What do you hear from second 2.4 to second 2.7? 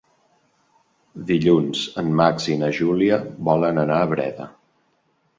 i na